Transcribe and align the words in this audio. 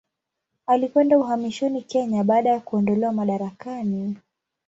Alikwenda 0.67 1.17
uhamishoni 1.17 1.81
Kenya 1.81 2.23
baada 2.23 2.49
ya 2.49 2.59
kuondolewa 2.59 3.13
madarakani. 3.13 4.15